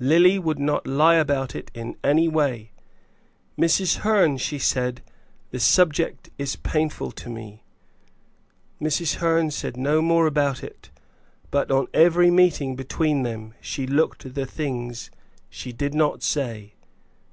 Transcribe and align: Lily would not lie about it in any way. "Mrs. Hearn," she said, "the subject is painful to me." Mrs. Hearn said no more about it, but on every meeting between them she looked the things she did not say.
Lily 0.00 0.40
would 0.40 0.58
not 0.58 0.88
lie 0.88 1.14
about 1.14 1.54
it 1.54 1.70
in 1.72 1.94
any 2.02 2.26
way. 2.26 2.72
"Mrs. 3.56 3.98
Hearn," 3.98 4.36
she 4.38 4.58
said, 4.58 5.02
"the 5.52 5.60
subject 5.60 6.30
is 6.36 6.56
painful 6.56 7.12
to 7.12 7.30
me." 7.30 7.62
Mrs. 8.82 9.14
Hearn 9.18 9.52
said 9.52 9.76
no 9.76 10.02
more 10.02 10.26
about 10.26 10.64
it, 10.64 10.90
but 11.52 11.70
on 11.70 11.86
every 11.94 12.28
meeting 12.28 12.74
between 12.74 13.22
them 13.22 13.54
she 13.60 13.86
looked 13.86 14.34
the 14.34 14.46
things 14.46 15.12
she 15.48 15.72
did 15.72 15.94
not 15.94 16.24
say. 16.24 16.72